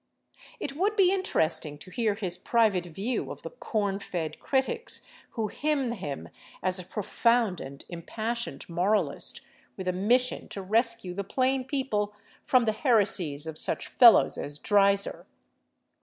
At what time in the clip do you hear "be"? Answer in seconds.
0.95-1.13